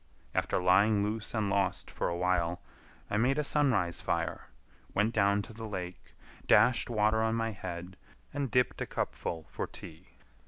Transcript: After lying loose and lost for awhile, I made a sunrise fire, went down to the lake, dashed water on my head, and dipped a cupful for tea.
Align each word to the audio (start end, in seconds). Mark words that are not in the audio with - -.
After 0.33 0.59
lying 0.59 1.03
loose 1.03 1.35
and 1.35 1.47
lost 1.51 1.91
for 1.91 2.07
awhile, 2.09 2.59
I 3.11 3.17
made 3.17 3.37
a 3.37 3.43
sunrise 3.43 4.01
fire, 4.01 4.47
went 4.95 5.13
down 5.13 5.43
to 5.43 5.53
the 5.53 5.67
lake, 5.67 6.15
dashed 6.47 6.89
water 6.89 7.21
on 7.21 7.35
my 7.35 7.51
head, 7.51 7.97
and 8.33 8.49
dipped 8.49 8.81
a 8.81 8.87
cupful 8.87 9.45
for 9.47 9.67
tea. 9.67 10.17